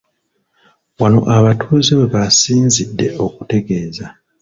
[0.99, 4.05] Wano abatuuze we basinzidde okutegeeza.